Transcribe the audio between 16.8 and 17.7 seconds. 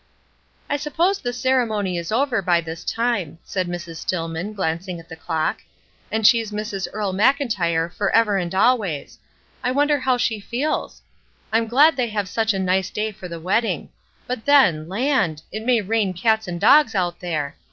out there.